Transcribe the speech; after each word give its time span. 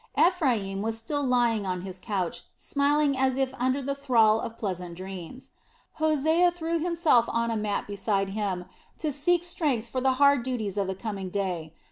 Ephraim 0.17 0.81
was 0.81 0.97
still 0.97 1.21
lying 1.21 1.63
on 1.63 1.81
his 1.81 1.99
couch, 1.99 2.41
smiling 2.57 3.15
as 3.15 3.37
if 3.37 3.53
under 3.59 3.83
the 3.83 3.93
thrall 3.93 4.39
of 4.41 4.57
pleasant 4.57 4.95
dreams. 4.95 5.51
Hosea 6.01 6.49
threw 6.49 6.79
himself 6.79 7.25
on 7.29 7.51
a 7.51 7.55
mat 7.55 7.85
beside 7.85 8.29
him 8.29 8.65
to 8.97 9.11
seek 9.11 9.43
strength 9.43 9.87
for 9.87 10.01
the 10.01 10.13
hard 10.13 10.41
duties 10.41 10.75
of 10.75 10.87
the 10.87 10.95
coming 10.95 11.29
day. 11.29 11.75